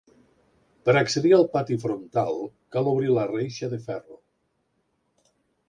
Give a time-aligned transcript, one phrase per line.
[0.87, 2.41] Per accedir al pati frontal,
[2.77, 4.21] cal obrir la reixa de ferro.